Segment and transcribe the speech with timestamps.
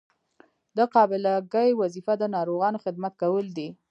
[0.77, 3.69] د قابله ګۍ وظیفه د ناروغانو خدمت کول دي.